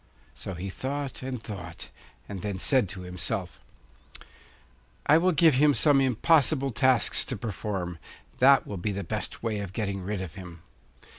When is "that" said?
8.39-8.65